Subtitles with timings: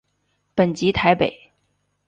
[0.55, 1.31] 本籍台北。